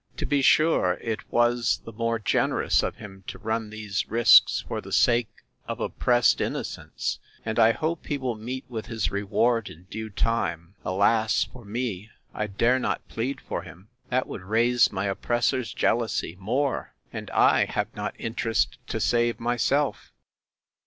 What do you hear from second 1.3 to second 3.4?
was the more generous of him to